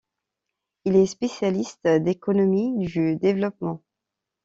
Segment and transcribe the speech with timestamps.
[0.85, 3.83] Il est spécialiste d'économie du développement.